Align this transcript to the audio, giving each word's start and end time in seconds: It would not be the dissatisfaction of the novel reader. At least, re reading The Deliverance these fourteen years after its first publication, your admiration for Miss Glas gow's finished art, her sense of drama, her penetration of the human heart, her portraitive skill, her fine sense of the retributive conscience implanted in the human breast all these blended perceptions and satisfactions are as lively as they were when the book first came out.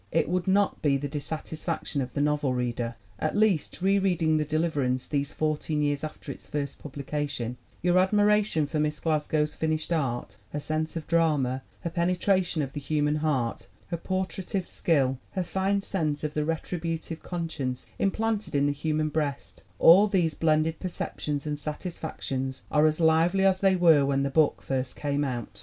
It 0.11 0.27
would 0.29 0.47
not 0.47 0.81
be 0.81 0.97
the 0.97 1.07
dissatisfaction 1.07 2.01
of 2.01 2.11
the 2.15 2.21
novel 2.21 2.55
reader. 2.55 2.95
At 3.19 3.37
least, 3.37 3.83
re 3.83 3.99
reading 3.99 4.37
The 4.37 4.45
Deliverance 4.45 5.05
these 5.05 5.31
fourteen 5.31 5.83
years 5.83 6.03
after 6.03 6.31
its 6.31 6.47
first 6.47 6.79
publication, 6.79 7.57
your 7.83 7.99
admiration 7.99 8.65
for 8.65 8.79
Miss 8.79 8.99
Glas 8.99 9.27
gow's 9.27 9.53
finished 9.53 9.93
art, 9.93 10.37
her 10.53 10.59
sense 10.59 10.95
of 10.95 11.05
drama, 11.05 11.61
her 11.81 11.91
penetration 11.91 12.63
of 12.63 12.73
the 12.73 12.79
human 12.79 13.17
heart, 13.17 13.67
her 13.89 13.97
portraitive 13.97 14.71
skill, 14.71 15.19
her 15.33 15.43
fine 15.43 15.81
sense 15.81 16.23
of 16.23 16.33
the 16.33 16.45
retributive 16.45 17.21
conscience 17.21 17.85
implanted 17.99 18.55
in 18.55 18.65
the 18.65 18.71
human 18.73 19.09
breast 19.09 19.61
all 19.77 20.07
these 20.07 20.33
blended 20.33 20.79
perceptions 20.79 21.45
and 21.45 21.59
satisfactions 21.59 22.63
are 22.71 22.87
as 22.87 22.99
lively 22.99 23.45
as 23.45 23.59
they 23.59 23.75
were 23.75 24.03
when 24.03 24.23
the 24.23 24.31
book 24.31 24.63
first 24.63 24.95
came 24.95 25.23
out. 25.23 25.59